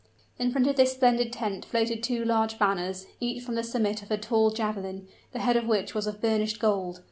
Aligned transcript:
In 0.39 0.49
front 0.51 0.65
of 0.65 0.77
this 0.77 0.93
splendid 0.93 1.31
tent 1.31 1.63
floated 1.63 2.01
two 2.01 2.25
large 2.25 2.57
banners, 2.57 3.05
each 3.19 3.43
from 3.43 3.53
the 3.53 3.61
summit 3.63 4.01
of 4.01 4.09
a 4.09 4.17
tall 4.17 4.49
javelin, 4.49 5.07
the 5.31 5.37
head 5.41 5.55
of 5.55 5.67
which 5.67 5.93
was 5.93 6.07
of 6.07 6.19
burnished 6.19 6.57
gold. 6.59 6.99